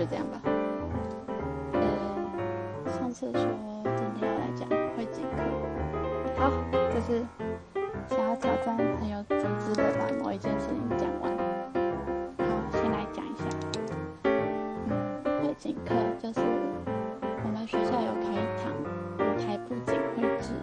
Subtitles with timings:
[0.00, 0.40] 就这样吧。
[1.74, 1.78] 呃，
[2.98, 3.42] 上次说
[3.84, 5.42] 今天要来讲会景课，
[6.40, 6.50] 好，
[6.94, 7.22] 就是
[8.08, 11.30] 想要挑战很有组织的把某一件事情讲完。
[12.38, 13.44] 好，先来讲一下，
[14.22, 16.40] 嗯，会景课就是
[17.44, 18.72] 我们学校有开一堂
[19.18, 20.54] 舞台布景绘制，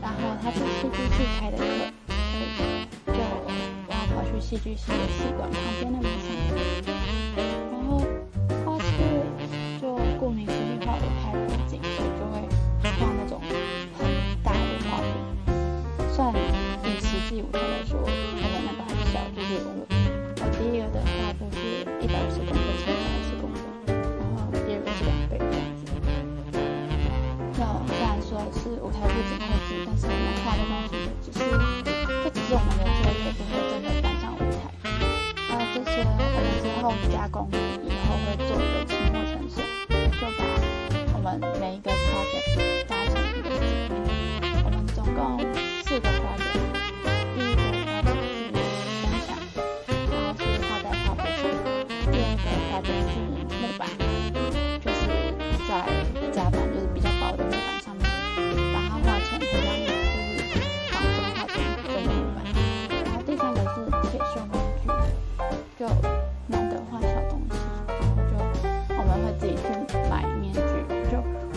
[0.00, 1.62] 然后它是戏剧系开的课，
[2.08, 3.52] 所以就我
[3.90, 6.26] 要跑去戏剧系的戏馆旁边那边上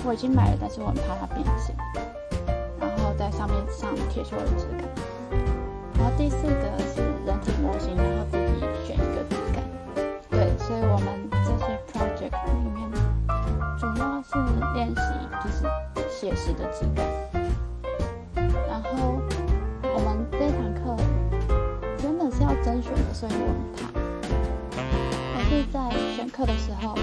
[0.09, 1.75] 我已经买了，但是我很怕它变形，
[2.79, 4.81] 然后在上面上铁锈的质感。
[5.93, 9.61] 然后第四个是人体模型，然后自己选一个质感。
[10.31, 12.89] 对，所以我们这些 project 里面
[13.77, 14.33] 主要是
[14.73, 14.99] 练习
[15.43, 15.69] 就是
[16.09, 17.05] 写实的质感。
[18.67, 19.21] 然后
[19.94, 20.97] 我们这堂课
[22.01, 23.94] 原本是要甄选的，所以我很怕。
[25.35, 25.78] 我是在
[26.16, 26.97] 选课的时候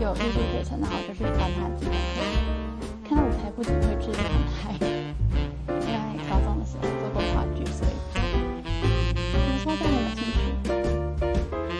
[0.00, 1.90] 有艺术学程，然后就去翻他自己
[3.08, 4.74] 看到舞台不仅会制就很嗨，
[5.68, 7.90] 因为高中的时候做过话剧，所以
[9.24, 10.36] 我说这很有兴趣，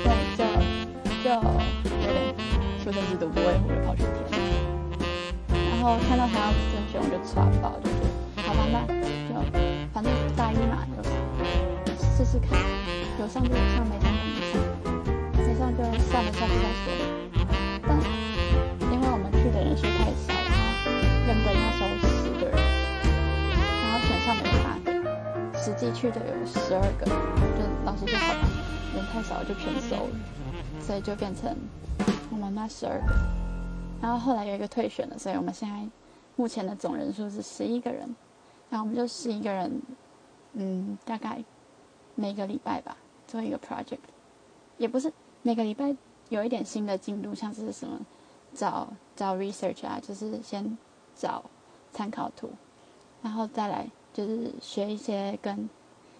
[0.05, 0.41] 对，就
[1.23, 1.29] 就
[2.01, 2.17] 有点
[2.83, 4.41] 出生之犊不畏虎的跑去填，
[5.71, 8.87] 然后看到他要甄选，我就刷爆，就觉得好吧，那
[9.29, 9.35] 就
[9.93, 10.87] 反正大一嘛，
[11.85, 12.59] 就试试看，
[13.19, 14.55] 有上就有上，没上就没上，
[15.37, 16.87] 没上就算了，下次再说。
[25.85, 28.49] 个，实际去的有十二个，就老师就好吧，
[28.95, 30.17] 人太少就全收了，
[30.81, 31.55] 所以就变成
[32.31, 33.15] 我们那十二个。
[34.01, 35.87] 然后后来有一个退选了，所以我们现在
[36.37, 38.15] 目前的总人数是十一个人，
[38.71, 39.83] 然后我们就十一个人，
[40.55, 41.43] 嗯，大概
[42.15, 42.97] 每个礼拜吧
[43.27, 43.99] 做一个 project，
[44.79, 45.13] 也不是
[45.43, 45.95] 每个礼拜
[46.29, 47.99] 有一点新的进度，像是什么
[48.55, 50.77] 找找 research 啊，就是先
[51.15, 51.43] 找
[51.93, 52.51] 参考图，
[53.23, 55.69] 然后再来就是学一些跟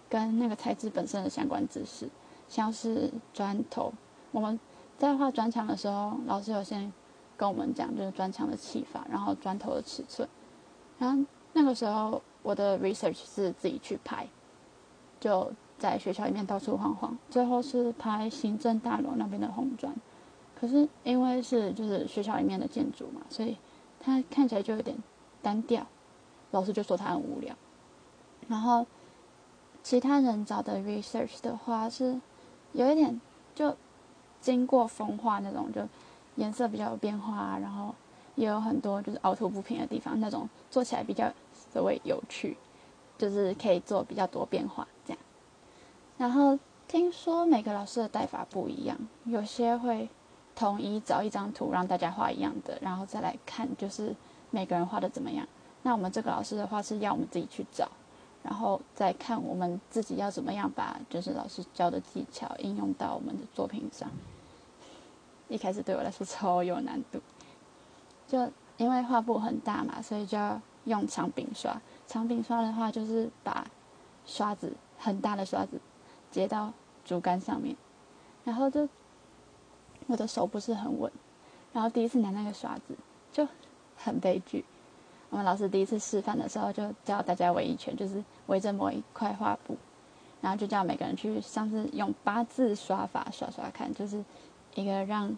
[0.07, 2.07] 跟那个材质本身的相关知识，
[2.47, 3.91] 像是砖头。
[4.31, 4.59] 我们
[4.99, 6.91] 在画砖墙的时候，老师有先
[7.35, 10.27] 跟我们讲，就是砖墙的砌法，然后砖头的尺寸。
[10.99, 14.27] 然后那个时候我的 research 是自己去拍，
[15.19, 19.95] 就在学校里面到处晃晃，最后是拍行政大楼那边的红砖。
[20.59, 23.57] 可是因为是就是学校里面的建筑嘛，所以
[23.99, 24.97] 它看起来就有点
[25.41, 25.85] 单调，
[26.51, 27.55] 老师就说它很无聊。
[28.47, 28.85] 然后
[29.83, 32.19] 其他人找的 research 的话是
[32.73, 33.19] 有一点
[33.53, 33.75] 就
[34.41, 35.81] 经过风化那种，就
[36.35, 37.93] 颜色比较有变化，然后
[38.35, 41.31] 也有很多就是凹凸不平的地方，那种做起来比较
[41.71, 42.57] 所谓有趣，
[43.17, 45.19] 就是可以做比较多变化这样。
[46.17, 46.57] 然后
[46.87, 50.09] 听说每个老师的带法不一样，有些会
[50.55, 54.15] 统一找一张图让大家画一样的，然后再来看就是
[54.51, 55.47] 每个人画的怎么样。
[55.83, 57.89] 那我们这个老师的话是要我们自己去找，
[58.45, 64.07] 然后再看我们自己要怎么样把就是老师教的技巧应用到我们的作品上。
[65.47, 67.19] 一开始对我来说超有难度，
[68.27, 68.47] 就
[68.77, 71.81] 因为画布很大嘛，所以就要用长柄刷。
[72.05, 73.65] 长柄刷的话，就是把
[74.27, 75.81] 刷子很大的刷子
[76.29, 76.71] 接到
[77.03, 77.75] 竹竿上面，
[78.43, 78.87] 然后就
[80.05, 81.11] 我的手不是很稳，
[81.73, 82.95] 然后第一次拿那个刷子
[83.31, 83.47] 就
[83.97, 84.63] 很悲剧。
[85.35, 89.75] 我们老师第一次示范的时候，就叫大家围一圈，就是围着某一块画布，
[90.39, 94.23] 然后就叫每个人去，像是用八字刷法刷刷看，就是
[94.75, 95.37] 一个让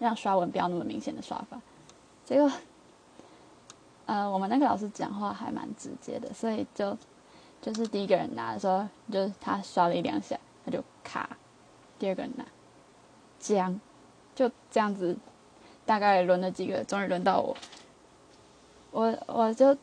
[0.00, 1.60] 让刷纹不要那么明显的刷法。
[2.24, 2.50] 结果，
[4.06, 6.98] 呃，我们那个老师讲话还蛮直接的，所以就
[7.62, 11.24] 就是第一个人拿的时候，就是他刷了一两下，他就卡；
[12.00, 12.44] 第二个人拿，
[13.38, 13.80] 僵，
[14.34, 15.16] 就这样子，
[15.84, 17.56] 大概轮了几个，终于轮到我，
[18.96, 19.76] 我我就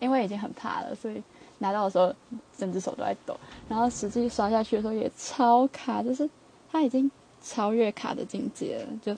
[0.00, 1.22] 因为已经很怕了，所以
[1.58, 2.12] 拿到的时候
[2.58, 3.36] 整只手都在抖，
[3.68, 6.28] 然后实际刷下去的时候也超卡，就是
[6.72, 7.08] 它已经
[7.40, 9.16] 超越卡的境界了，就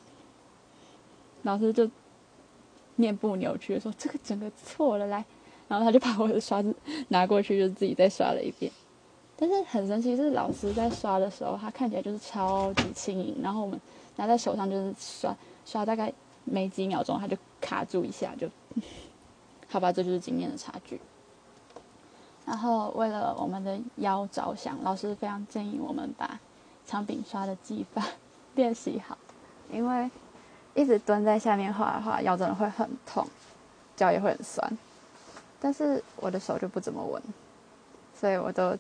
[1.45, 1.91] 老师就
[2.97, 5.25] 面部扭曲说这个整个错了来，
[5.67, 6.75] 然后他就把我的刷子
[7.09, 8.71] 拿过去，就自己再刷了一遍。
[9.35, 13.81] 但是很神奇，是老师在刷的时候，他看起来就是超级轻盈，然后我们
[14.17, 15.35] 拿在手上就是刷
[15.65, 16.13] 刷大概
[16.45, 18.49] 没几秒钟，他就卡住一下，就
[19.69, 21.01] 好吧，这就是经验的差距。
[22.45, 26.41] 然后为了我们的腰着想，老师非常建议我们把
[26.87, 28.03] 长柄刷的技法
[28.55, 29.17] 练习好，
[29.71, 30.11] 因为
[30.75, 33.27] 一直蹲在下面画的话，腰真的会很痛，
[33.97, 34.79] 脚也会很酸。
[35.61, 37.23] 但是我的手就不怎么稳，
[38.15, 38.77] 所以我都。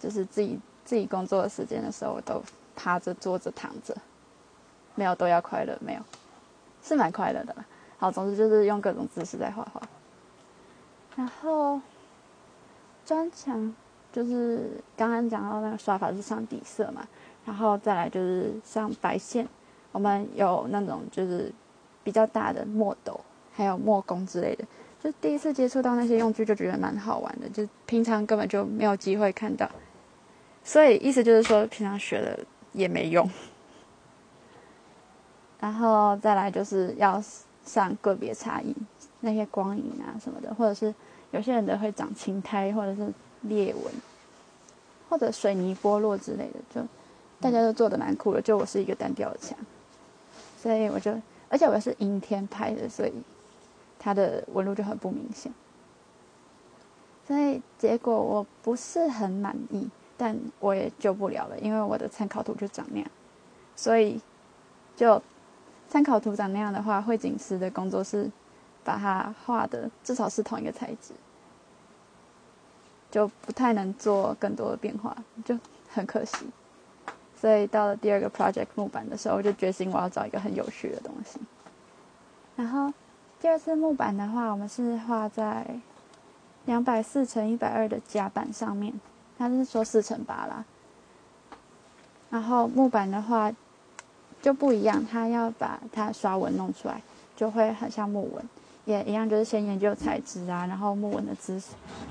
[0.00, 2.42] 就是自己自己工作的时间的时候，我都
[2.76, 3.96] 趴着、坐着、躺着，
[4.94, 6.00] 没有都要快乐，没有，
[6.84, 7.56] 是蛮快乐的。
[7.96, 9.82] 好，总之就是用各种姿势在画画。
[11.16, 11.80] 然后
[13.04, 13.74] 专长
[14.12, 17.06] 就是刚刚讲到那个刷法是上底色嘛，
[17.44, 19.48] 然后再来就是上白线。
[19.92, 21.50] 我们有那种就是
[22.02, 23.18] 比较大的墨斗，
[23.52, 24.64] 还有墨工之类的。
[25.00, 27.48] 就第一次接触到那些用具，就觉得蛮好玩的。
[27.48, 29.70] 就平常根本就没有机会看到。
[30.64, 32.38] 所以意思就是说，平常学了
[32.72, 33.30] 也没用。
[35.64, 37.18] 然后再来就是要
[37.64, 38.76] 上个别差异，
[39.20, 40.94] 那些光影啊什么的，或者是
[41.30, 43.84] 有些人的会长青苔，或者是裂纹，
[45.08, 46.86] 或者水泥剥落之类的，就
[47.40, 48.42] 大家都做的蛮酷的。
[48.42, 49.56] 就我是一个单调的墙，
[50.58, 51.18] 所以我就，
[51.48, 53.12] 而且我是阴天拍的，所以
[53.98, 55.50] 它的纹路就很不明显。
[57.26, 59.88] 所以结果我不是很满意。
[60.18, 63.10] 但我也救不了了，因为我的参考图就长那样，
[63.74, 64.20] 所以
[64.94, 65.20] 就
[65.88, 68.30] 参考图长那样的话，绘景师的工作室
[68.82, 71.12] 把它画的至少是同一个材质，
[73.10, 75.58] 就不太能做更多的变化，就
[75.88, 76.46] 很可惜。
[77.36, 81.38] 所以到了第二个 project 木板的时候，我就决心我要找一个很有趣的东西。
[82.56, 82.92] 然后
[83.40, 85.78] 第二次木板的话，我们是画在
[86.64, 88.92] 两百四乘一百二的夹板上面。
[89.36, 90.64] 他是说四乘八啦，
[92.30, 93.52] 然后木板的话
[94.44, 97.00] 就不一样，他要把它刷纹弄出来，
[97.34, 98.44] 就会很像木纹，
[98.84, 101.68] 也一样就是先研究材质啊，然后木纹的知识，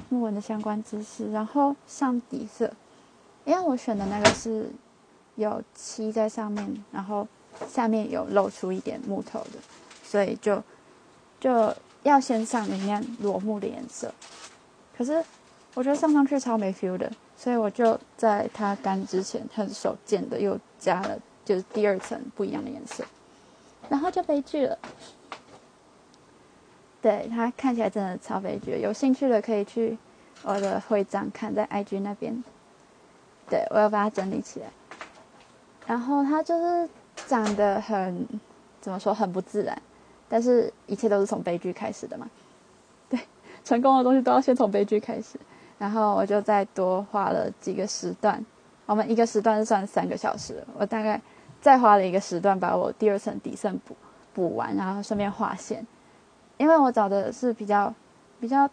[0.09, 2.73] 木纹的相关知识，然后上底色。
[3.45, 4.67] 因为我选的那个是
[5.35, 7.27] 有漆在上面，然后
[7.69, 9.59] 下面有露出一点木头的，
[10.03, 10.63] 所以就
[11.39, 11.71] 就
[12.01, 14.11] 要先上里面裸木的颜色，
[14.97, 15.23] 可是。
[15.75, 23.03] 我觉得上上去超没 feel 的，所以我就在它干之前很手贱的又加了就是第二层不一样的颜色，
[23.89, 24.77] 然后就悲剧了。
[27.01, 29.97] 对它看起来真的超悲剧，有兴趣的可以去
[30.43, 32.43] 我的徽章看，在 IG 那边。
[33.49, 34.67] 对我要把它整理起来。
[35.85, 36.89] 然后它就是
[37.27, 38.25] 长得很
[38.79, 39.81] 怎么说很不自然，
[40.29, 42.29] 但是一切都是从悲剧开始的嘛。
[43.09, 43.19] 对，
[43.65, 45.37] 成功的东西都要先从悲剧开始。
[45.77, 48.43] 然后我就再多画了几个时段，
[48.85, 51.21] 我们一个时段是算三个小时，我大概
[51.63, 53.95] 再花了一个时段把我第二层底色补
[54.33, 55.87] 补完，然后顺便画线，
[56.57, 57.93] 因为我找的是比较
[58.37, 58.69] 比较，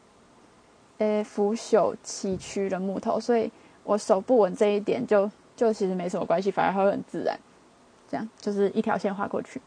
[0.99, 3.49] 呃腐朽崎岖的木头，所以
[3.85, 7.38] 我手不稳这一点就就其实没什么关系，反而会很自然，
[8.11, 9.62] 这样就是一条线画过去。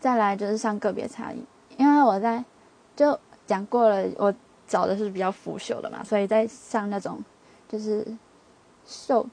[0.00, 1.44] 再来就是上个别差异，
[1.76, 2.42] 因为我在
[2.96, 4.34] 就讲过了我。
[4.70, 7.18] 找的是比较腐朽的嘛，所以在上那种
[7.68, 8.06] 就是
[8.86, 9.26] 瘦，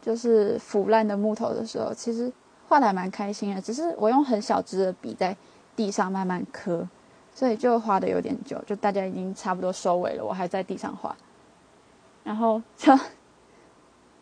[0.00, 2.32] 就是腐烂的木头的时候，其实
[2.68, 3.60] 画的还蛮开心的。
[3.60, 5.36] 只是我用很小支的笔在
[5.76, 6.86] 地上慢慢刻，
[7.34, 8.62] 所以就画的有点久。
[8.66, 11.16] 就大家已经差不多收尾了，我还在地上画，
[12.24, 12.98] 然后就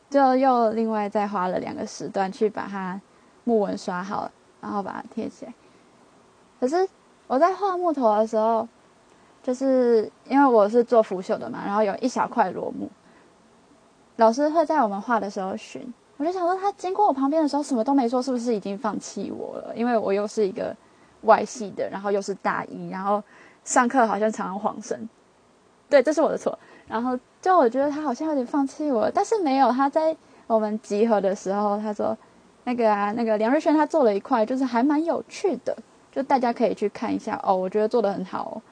[0.09, 3.01] 就又另外再花了两个时段去把它
[3.45, 4.31] 木纹刷好，
[4.61, 5.55] 然后把它贴起来。
[6.59, 6.89] 可是
[7.27, 8.69] 我在画木头的时候。
[9.43, 12.91] 就是因为我是做腐朽的嘛，然后有一小块裸木，
[14.17, 19.77] 老师会在我们画的时候寻，我就想说他经过我旁边的时候什么都没说，是不是已经放弃我了？
[19.77, 20.75] 因为我又是一个
[21.23, 23.23] 外系的，然后又是大一，然后
[23.65, 25.09] 上课好像常常晃神，
[25.91, 26.59] 对，这是我的错。
[26.89, 32.17] 然后就我觉得他好像有点放弃我，但是没有，他在我们集合的时候他说
[32.65, 35.77] 那个啊，那个梁瑞轩他做了一块，就是还蛮有趣的，
[36.11, 38.63] 就大家可以去看一下哦，我觉得做的很好。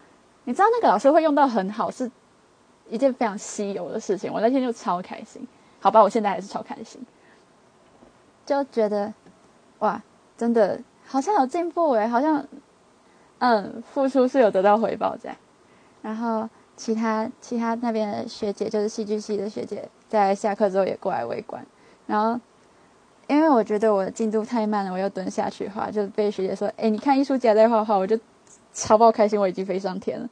[0.44, 2.10] 你知道那个老师会用到很好，是
[2.94, 4.32] 一件非常稀有的事情。
[4.32, 5.44] 我那天就超开心，
[5.80, 7.04] 好吧，我现在还是超开心。
[8.46, 9.12] 就觉得
[9.80, 10.00] 哇，
[10.36, 12.46] 真的好像有进步诶，好像
[13.38, 15.36] 嗯，付出是有得到回报这样。
[16.02, 21.66] 然后其他其他那边的学姐，就是戏剧系的学姐，在下课之后也过来围观。
[22.06, 22.40] 然后
[23.26, 28.16] 因为我觉得我的进度太慢了，我又蹲下去画，就被学姐说：“哎，你看艺术家在画画。”我就
[28.72, 30.28] 超爆开心，我已经飞上天了。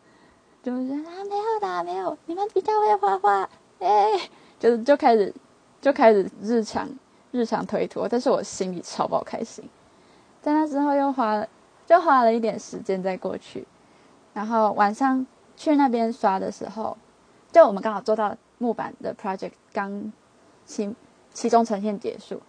[0.63, 3.49] 就是啊，没有的，没有，你们比较会画画，
[3.81, 4.13] 哎，
[4.59, 5.35] 就是就开始
[5.81, 6.89] 就开始日常
[7.31, 9.65] 日常推脱，但是我心里超爆开心。
[10.41, 11.49] 在那之后又花了
[11.87, 13.67] 就花了一点时间再过去，
[14.33, 15.27] 然后晚上。
[15.55, 16.97] 去那边刷的时候，
[17.53, 20.11] 就我们刚好做到木板的 project 刚
[20.65, 20.93] 期
[21.33, 22.41] 期中呈现结束，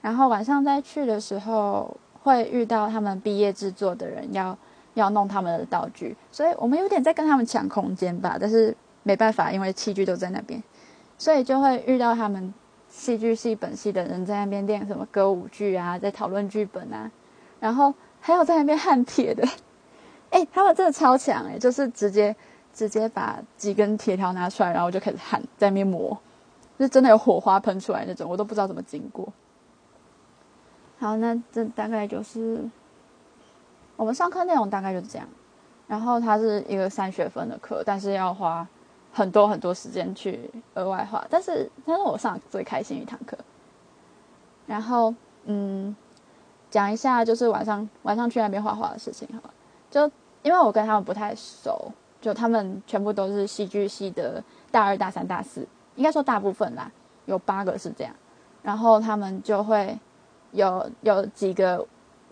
[0.00, 4.56] 然后晚上再去的时候会遇到他们毕业制作的人要
[4.94, 10.62] 要弄他们的道具，所以我们有点在跟他们抢空间吧，但是没办法，因为器具都在那边，
[11.18, 12.52] 所以就会遇到他们
[12.88, 17.10] 戏剧系本系的人在那边练什么歌舞剧啊，在讨论剧本啊，
[17.60, 19.46] 然后还有在那边焊铁的，
[20.30, 22.34] 哎，他们真的超强哎，就是直接。
[22.74, 26.18] 直接把几根铁条拿出来，然后就开始焊，在那边磨，
[26.78, 29.30] 就真的有火花喷出来那种，我都不知道怎么经过。
[30.98, 32.66] 好，那这大概就是
[33.96, 35.28] 我们上课内容大概就是这样。
[35.86, 38.66] 然后它是一个三学分的课，但是要花
[39.12, 43.36] 很多很多时间去额外画，但是它是我上最开心一堂课。
[44.66, 45.94] 然后嗯，
[46.70, 49.50] 讲一下就是晚上晚上去那边画画的事情，好吧？
[49.90, 50.10] 就
[50.42, 51.92] 因为我跟他们不太熟。
[52.22, 56.88] 就他们全部都是戏剧系的大二、大三、大四，应该说大部分啦，
[57.26, 58.14] 有八个是这样。
[58.62, 59.98] 然后他们就会
[60.52, 61.84] 有有几个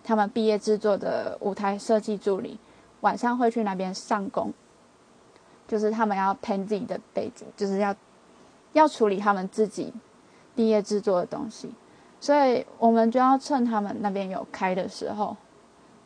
[0.03, 2.59] 他们毕业制作的舞台设计助理，
[3.01, 4.53] 晚上会去那边上工，
[5.69, 7.95] 就是他们要喷自己的背景，就是要
[8.73, 9.93] 要处理他们自己
[10.55, 11.73] 毕业制作的东西，
[12.21, 15.37] 所以我们就要趁他们那边有开的时候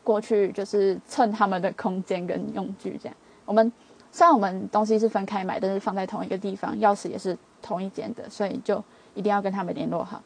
[0.03, 3.15] 过去，就是蹭他们的空间跟用具这样。
[3.45, 3.71] 我们
[4.11, 8.83] 虽然我们东西是分开买，但是放在同一个地方，钥匙也是同一间的，所以就
[9.13, 10.21] 一定要跟他们联络好。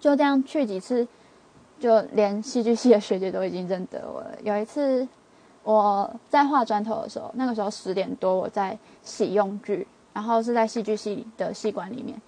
[0.00, 1.06] 就这样去几次，
[1.78, 4.30] 就连戏剧系的学姐都已经认得我了。
[4.42, 5.06] 有一次
[5.62, 12.20] 我在画砖头的时候，那个时候十点多，我在洗用具，然后是在戏剧系的戏馆里面，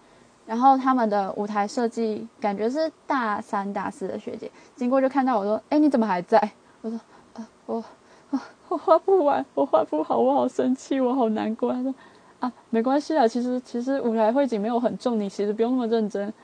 [0.47, 6.50] 然后他们的舞台设计感觉是大三、大四的学姐经过就看到我说：“哎，你怎么还在？”
[6.83, 7.00] 我说
[7.35, 7.85] ：“啊，我。”
[8.69, 11.73] 我画不完，我画不好，我好生气，我好难过。
[11.73, 11.95] 他说
[12.41, 16.35] ：“啊，没关系啊，其实其实舞台绘景没有很重，你其实不用那么认真。”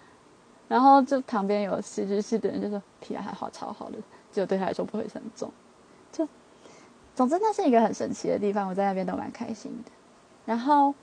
[0.73, 3.99] 然后就旁边有戏剧系的人就说：“皮还好超好的，
[4.33, 5.53] 就对他来说不会很重。”
[6.11, 6.27] 就
[7.15, 9.91] 总之那是一个很神奇的地方，我在那边都蛮开心的。
[10.47, 10.95] 然后，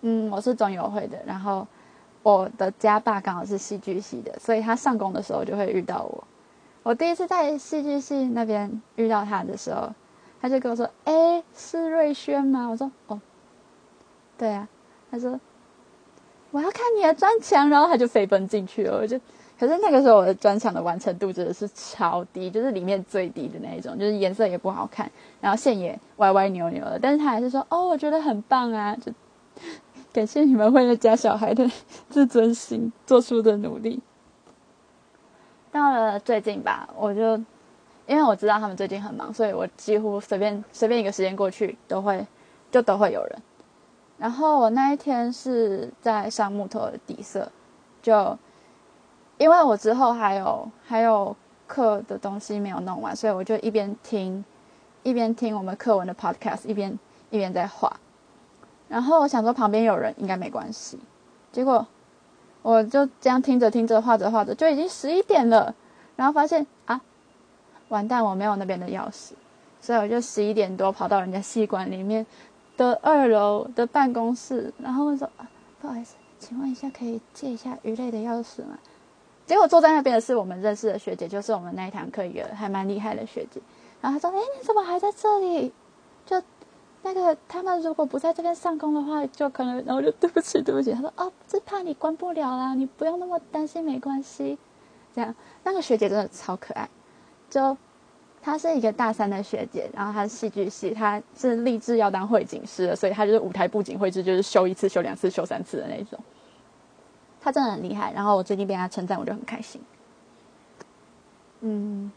[0.00, 1.66] 嗯，我是中友会的，然后
[2.22, 6.24] 我的家爸刚好是戏剧系的，所以他上工的时候就会遇到我。
[6.82, 9.92] 我第一次在戏剧系那边遇到他的时候。
[10.40, 13.20] 他就跟我说：“哎，是瑞轩吗？”我说：“哦，
[14.36, 14.66] 对啊。”
[15.08, 15.38] 他说
[16.52, 18.98] ：“我要看你的砖墙。”然后他就飞奔进去了。
[18.98, 19.18] 我就，
[19.58, 26.96] 可是那个时候我的砖墙的完成度真的是超低，就是里面最低的那一种，就是颜色也不好看，然后线也歪歪扭扭的。
[27.02, 29.10] 但是他还是说：“哦，我觉得很棒啊！”就
[30.12, 31.68] 感谢你们为了家小孩的
[32.08, 34.00] 自尊心做出的努力。
[35.72, 37.42] 到了最近吧，我就。
[38.04, 42.26] 因为我知道他们最近很忙，所以我几乎随便随便一个时间过去都会，
[42.70, 43.42] 就都会有人。
[44.22, 47.50] 然后我那一天是在上木头的底色，
[48.00, 48.38] 就
[49.36, 51.34] 因为我之后还有还有
[51.66, 54.44] 课的东西没有弄完，所以我就一边听
[55.02, 56.96] 一边听我们课文的 podcast，一边
[57.30, 57.98] 一边在画。
[58.88, 61.00] 然后我想说旁边有人应该没关系，
[61.50, 61.84] 结果
[62.62, 65.74] 我就这样听着听着画着画着就已经十一点了，
[66.14, 67.00] 然后发现啊。
[67.88, 69.32] 完蛋，我没有那边的钥匙，
[69.80, 72.24] 所以我就十一点多跑到人家戏馆里面
[72.76, 75.48] 的二楼的办公室，然后问说啊
[75.80, 78.78] ：“不好意思，请问一下，可以借一下鱼类的钥匙吗？”
[79.44, 83.60] 结果坐在那边的是我们认识的学姐，就是我们那一堂课一个还蛮厉害的学姐。
[84.00, 85.72] 然后她说：“哎，你怎么还在这里？
[86.24, 86.40] 就
[87.02, 90.92] 那个他们如果不在这边上工的话，就可能……”然后就对不起，对不起。
[90.92, 94.56] 她说：“哦，是怕你关不了啦，你不用那么担心，没关系。”
[95.14, 96.88] 这样，那个学姐真的超可爱。
[97.50, 97.76] 就
[98.42, 106.18] 她是一个大三的学姐，然后她是戏剧系，她是立志要当会景师的，所以她就是舞台布景绘制，就是修一次、修两次、修三次的那种。
[107.40, 109.80] 她真的很厉害，然后我最近被她称赞，我就很开心。
[111.60, 112.10] 嗯，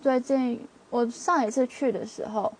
[0.00, 2.50] 最近我上一次去的时候，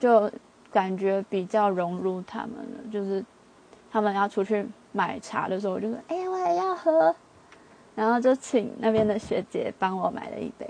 [0.00, 0.28] 就
[0.72, 3.24] 感觉比较融入他们了，就是
[3.92, 7.14] 他们要出去买茶的时候，我就说：“哎呀，我也要喝。”
[7.94, 10.68] 然后就请那边的学姐帮我买了一杯。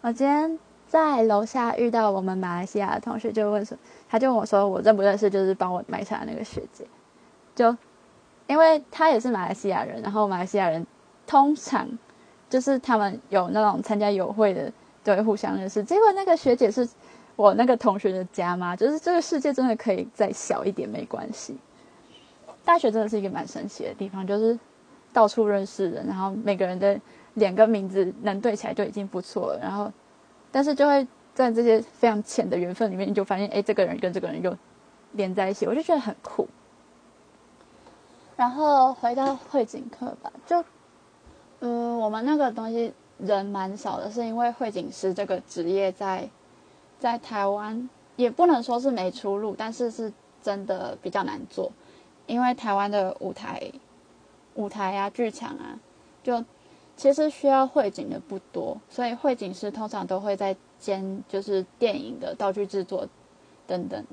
[0.00, 3.76] 我今天在楼下遇到我们马来西亚的同学，就问说，
[4.08, 6.86] 他就问我说，我认不认识就是帮我买茶那个学姐？
[7.54, 7.76] 就
[8.46, 10.86] 因为他也是马来西亚人，然后马来西亚人
[11.26, 11.86] 通常
[12.48, 15.82] 就是他们有那种参加友会的，就会互相认识。
[15.82, 16.88] 结果那个学姐是
[17.34, 21.58] 我那个同学的家妈，就是这个世界真的可以再小一点没关系。
[22.64, 24.58] 大学真的是一个蛮神奇的地方，就是
[25.12, 26.98] 到处认识人，然后每个人的
[27.38, 29.58] 脸跟名字能对起来就已经不错了。
[29.60, 29.90] 然后，
[30.50, 34.56] 但是就会在这些非常浅的缘分里面，你就发现，哎，这个人跟这个人又
[35.12, 36.46] 连在一起，我就觉得很酷。
[38.36, 40.64] 然后回到汇景课吧，就，
[41.60, 46.28] 嗯，我们那个东西人蛮少的，是因为汇景师这个职业在，
[47.00, 51.72] 在台湾也不能说是没出路，但是是真的比较难做，
[52.26, 53.60] 因为台湾的舞台，
[54.54, 55.78] 舞台啊、剧场啊，
[56.22, 56.44] 就
[56.98, 63.08] 其实需要会景的不多，所以会景师通常都会在兼就是电影的道具制作
[63.66, 64.04] 等等，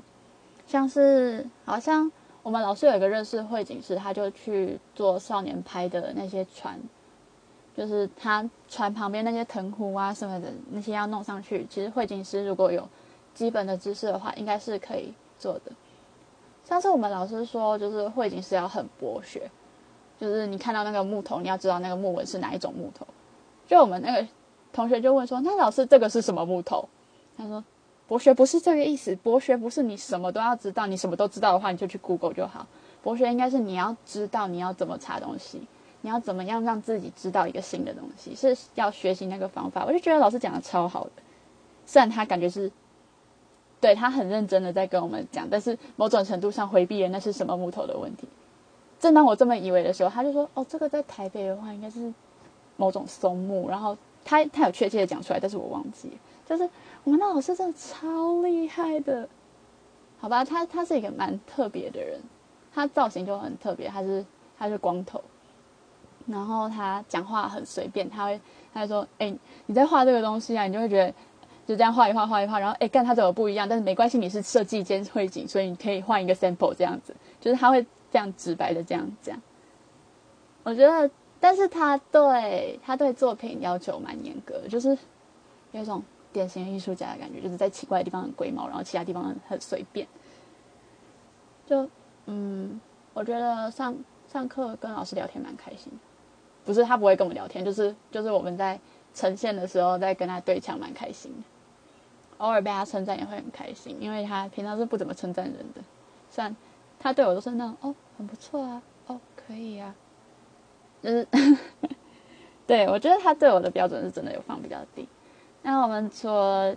[0.66, 2.10] 像是好像。
[2.42, 6.78] 我们老师有一个认识会景师，他就去做少年拍的那些船，
[7.76, 11.66] 就是他船旁边那些藤壶啊什么的那些要弄上去。
[11.68, 12.88] 其实会景师如果有
[13.34, 15.72] 基本的知识的话，应该是可以做的。
[16.64, 19.50] 上次我们老师说，就是会景师要很博学，
[20.20, 23.06] 就是你看到那个木头，你要知道那个木纹是哪一种木头。
[23.66, 24.26] 就我们那个
[24.72, 26.88] 同学就问说：“那老师这个是什么木头？”
[27.36, 27.62] 他说。
[28.08, 32.64] 博学不是这个意思，博学不是你什么都要知道，你什么都知道的话，你就去 Google 就好。
[33.02, 35.60] 博学应该是你要知道你要怎么查东西，
[36.02, 39.84] 你要怎么样让自己知道一个新的东西，是要学习那个方法。
[39.84, 41.10] 我就觉得老师讲的超好的，
[41.84, 42.70] 虽然他感觉是
[43.80, 48.28] 对他很认真的在跟我们讲，但是某种程度上回避了那是什么木头的问题。
[48.98, 52.12] 正当我这么以为的时候，他就说：“哦，这个在台北的话应该是
[52.76, 56.10] 某种松木。”然后他他有确切的讲出来，但是我忘记，
[56.44, 56.68] 就是。
[57.04, 59.28] 我们那老师真的超厉害的，
[60.18, 60.44] 好吧？
[60.44, 62.20] 他他是一个蛮特别的人，
[62.74, 64.26] 他造型就很特别，他是
[64.58, 65.22] 他是光头，
[66.26, 68.40] 然后他讲话很随便，他会
[68.74, 69.32] 他就说：“哎，
[69.66, 71.14] 你在画这个东西啊？”你就会觉得
[71.66, 73.68] 就这样画一画画一画，然后哎，干他怎么不一样？
[73.68, 79.36] 但是没关系，你是设计兼绘景，所以你可以换一个 sample 这样子，就是他会这样直白的这样讲。
[80.62, 84.96] 我觉得，但是他对他对作品要求蛮严格的，就是
[85.72, 86.02] 有一种。
[86.32, 90.06] 典型的艺术家的感觉，就是在奇怪的地方很龟毛，然后其他地方很随便。
[91.64, 91.88] 就
[92.26, 92.78] 嗯，
[93.14, 93.96] 我觉得上
[94.30, 95.90] 上课跟老师聊天蛮开心，
[96.62, 98.78] 不是他不会跟我聊天，就是就是我们在
[99.14, 101.55] 呈现的时候在跟他对枪蛮开心的。
[102.38, 105.80] 偶尔被他称赞也会很开心，因为他平常是不怎么称赞人的，
[106.30, 106.54] 虽然
[106.98, 109.94] 他对我都是那种哦很不错啊，哦可以啊，
[111.02, 111.26] 就是
[112.66, 115.08] 对我觉得他对我的标准是真的有放比较低。
[115.62, 116.76] 那我们除了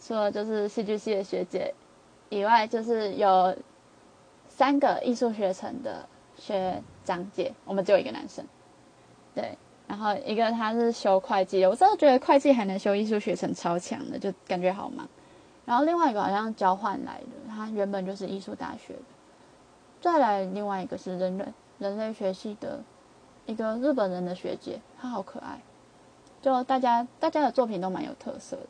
[0.00, 1.74] 除了就是戏剧系的学姐
[2.28, 3.56] 以外，就是有
[4.48, 8.44] 三个艺术学程的学长姐，我们只有一个男生。
[9.34, 9.56] 对，
[9.92, 15.06] 然后一个他是修会计的，我真的觉得会计还能修艺术学程超强的，就感觉好忙。
[15.66, 19.00] 然后另外一个好像交换来的，他原本就是艺术大学的。
[20.00, 21.44] 再来另外一个是人类
[21.78, 22.80] 人类学系的
[23.44, 25.60] 一个日本人的学姐，她好可爱。
[26.40, 28.68] 就大家大家的作品都蛮有特色的。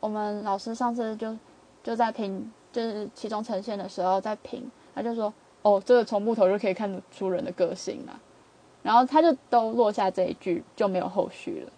[0.00, 1.36] 我们老师上次就
[1.82, 5.30] 就在评，就是其中呈现的时候在评，他就说
[5.60, 8.18] ：“哦，这个从木头就可以看出人的个性啦。”
[8.88, 11.70] 然后他就都落下这一句，就没有后续了。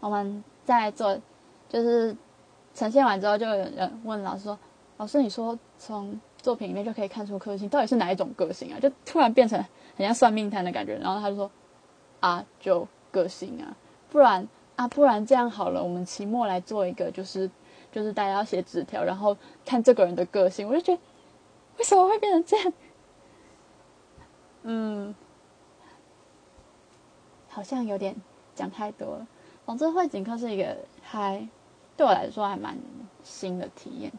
[0.00, 1.20] 我们在做，
[1.68, 2.16] 就是
[2.72, 4.58] 呈现完之后，就有人问老师说
[4.96, 9.62] ：“老师，你说从作品里面就可以看出个性，到底是哪一种个性啊？”就突然变成
[9.94, 10.96] 很像算命摊的感觉。
[10.96, 11.50] 然后他就说
[12.20, 13.76] ：“啊，就个性啊。”
[14.08, 17.50] 不然啊，不然这样好了，我们期末来做一个，就是
[17.92, 20.66] 就是大家要写纸条，然后看这个人的个性。
[20.66, 21.02] 我就觉得，
[21.76, 22.72] 为什么会变成这样？
[24.64, 25.14] 嗯，
[27.52, 28.16] 好像有点
[28.54, 29.26] 讲太多了。
[29.66, 31.46] 总之，会景课是一个还
[31.96, 32.76] 对我来说还蛮
[33.22, 34.10] 新的体验，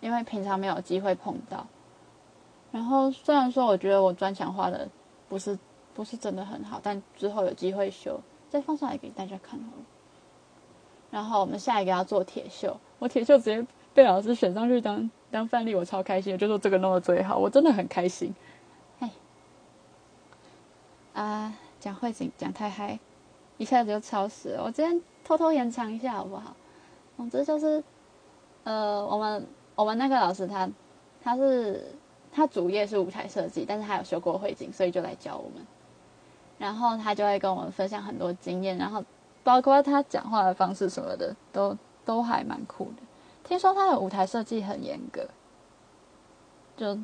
[0.00, 1.66] 因为平常没有机会碰到。
[2.72, 4.88] 然后虽然说我觉得我专强画的
[5.28, 5.58] 不是
[5.94, 8.20] 不是真的很好，但之后有机会修。
[8.48, 9.84] 再放上来给大家看好了。
[11.10, 18.32] 然后我们下一个要做铁锈，我铁锈直接被老师选上去当当范例，我超开心，就说这个弄的最好，我真的很开心。
[19.00, 19.08] 嘿，
[21.14, 21.52] 啊，
[21.86, 22.98] 讲会景讲太嗨，
[23.58, 24.64] 一下子就超时了。
[24.64, 26.52] 我今天偷偷延长一下好不好？
[27.16, 27.80] 总之就是，
[28.64, 29.46] 呃，我们
[29.76, 30.68] 我们那个老师他
[31.22, 31.86] 他是
[32.32, 35.64] 他主业是舞台设计，但是他有修过会景，所以就来教我们。
[36.58, 39.04] 然后他就会跟我们分享很多经验，然后
[39.44, 43.02] 包括他讲话的方式什么的，都都还蛮酷的。
[43.44, 45.24] 听说他的舞台设计很严格，
[46.76, 46.98] 就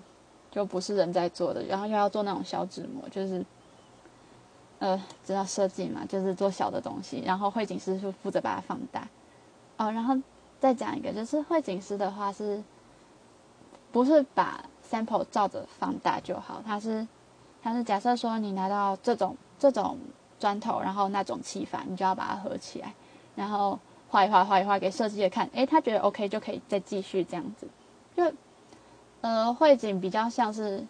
[0.51, 3.47] 就不是人在做的，然后又要做那种小纸模，就是
[4.83, 9.07] 呃，知道设计嘛，就是做小的东西，然后绘景师是负责把它放大。
[9.77, 10.12] 哦，然后
[10.59, 12.61] 再讲一个，就是绘景师的话是，
[13.92, 16.61] 不是把 sample 照着放大就好？
[16.66, 17.07] 他是，
[17.62, 19.97] 他是假设说你拿到这种这种
[20.40, 22.92] 砖头，然后那种砌法，你就要把它合起来，
[23.37, 27.68] 然后画一画，画一画给设计的看，诶，他觉得 OK 就可以再继续这样子。
[28.16, 28.33] 就，
[29.21, 30.85] 呃，绘景比较像是，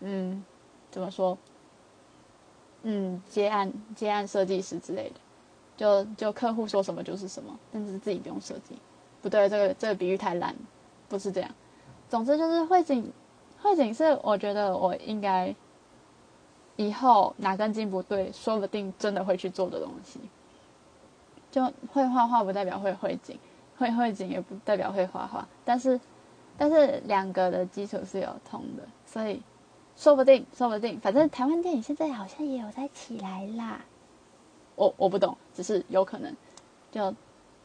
[0.00, 0.44] 嗯，
[0.90, 1.38] 怎么说？
[2.82, 5.16] 嗯，接案接案设计师之类的。
[5.74, 8.76] 就就客户说什么就是什么，但是自己不用设计，
[9.20, 10.54] 不对，这个这个比喻太烂，
[11.08, 11.50] 不是这样。
[12.08, 13.10] 总之就是绘景，
[13.60, 15.52] 绘景是我觉得我应该
[16.76, 20.20] 以后哪根筋不对，说不定真的会去做的东西。
[21.50, 23.36] 就会画画不代表会绘景，
[23.78, 25.98] 会绘景也不代表会画画，但是
[26.56, 29.42] 但是两个的基础是有通的，所以
[29.96, 33.84] 说不定说不定，反正台湾电影现在好像也有在起来啦。
[34.74, 36.34] 我我不懂，只是有可能，
[36.90, 37.14] 就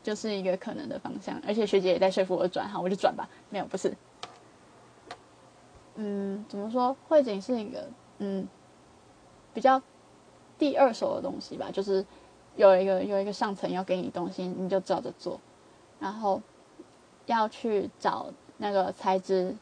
[0.03, 3.27] 就是一个可能的方向，而且学姐也在说服我转，哈，我就转吧。
[3.49, 3.95] 没有，不是，
[5.95, 6.95] 嗯，怎么说？
[7.07, 8.47] 汇景是一个嗯
[9.53, 9.81] 比较
[10.59, 12.05] 第二手的东西吧，就是
[12.55, 15.39] 有一个有一个上层要给你东西，你就照着做，
[15.99, 16.41] 然后
[17.25, 19.55] 要去找那个材质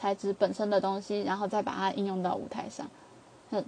[0.00, 2.88] 材质本身的东西，然后再把它应用到舞台上。
[3.50, 3.64] 嗯，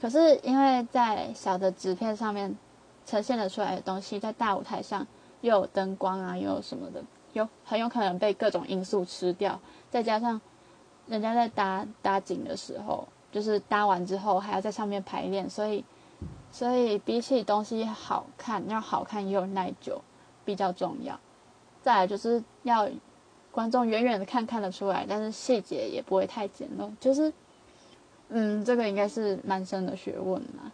[0.00, 2.56] 可是因为在小的纸片上面。
[3.04, 5.04] 呈现的出来的东西，在大舞台上
[5.40, 9.58] 又有灯光啊，又有什么的，有很有可能被各种因素吃掉。
[9.90, 10.40] 再加上
[11.08, 15.84] 人家在搭搭景的时候，就是搭完之后还要在上面排练，所以
[16.52, 20.00] 所以比起东西好看，要好看又耐久
[20.44, 21.18] 比较重要。
[21.82, 22.88] 再来就是要
[23.52, 26.90] 观众远远的看看得出来，但是细节也不会太简陋。
[26.98, 27.32] 就是
[28.30, 30.72] 嗯，这个应该是蛮深的学问嘛。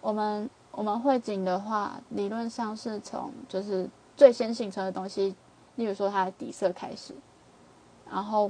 [0.00, 0.48] 我们。
[0.70, 5.34] 我们绘景的话，理论上是从就是最先形成的东西，
[5.74, 7.12] 例如说它的底色开始，
[8.08, 8.48] 然后，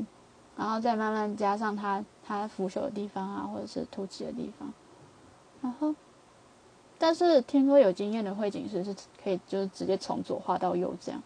[0.58, 4.70] 然后再慢慢加上它它腐朽的地方啊，或者是凸起的地方，
[5.62, 5.94] 然后，
[6.98, 11.22] 但是听说有经验的绘景师是可以就是直接从左画到右这样，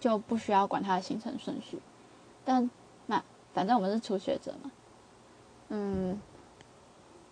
[0.00, 1.78] 就不需要管它的行程顺序，
[2.44, 2.70] 但
[3.06, 4.70] 那反正我们是初学者嘛，
[5.68, 6.20] 嗯，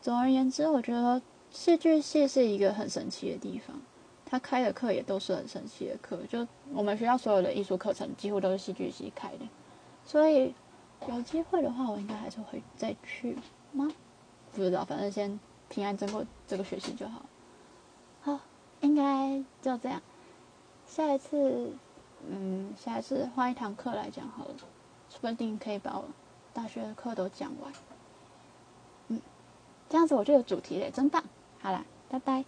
[0.00, 1.20] 总而言之，我觉得。
[1.48, 3.80] 戏剧系是一个很神奇的地方，
[4.26, 6.18] 他开的课也都是很神奇的课。
[6.28, 9.48] 就我们学校所有的艺术课程几乎都是戏剧系开的，
[10.04, 10.52] 所以
[11.08, 13.38] 有机会的话，我应该还是会再去
[13.72, 13.88] 吗？
[14.52, 17.22] 不知道，反正先平安经过这个学习就好。
[18.20, 18.40] 好，
[18.80, 20.02] 应该就这样。
[20.84, 21.70] 下一次，
[22.28, 24.54] 嗯，下一次换一堂课来讲好了，
[25.08, 26.04] 说不定可以把我
[26.52, 27.72] 大学的课都讲完。
[29.08, 29.20] 嗯，
[29.88, 31.22] 这样子我就有主题了，真棒。
[31.60, 32.44] 好了，拜拜。